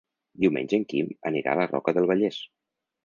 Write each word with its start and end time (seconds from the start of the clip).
Diumenge 0.45 0.79
en 0.79 0.87
Quim 0.93 1.11
anirà 1.31 1.53
a 1.53 1.59
la 1.61 1.67
Roca 1.75 1.95
del 1.99 2.09
Vallès. 2.13 2.41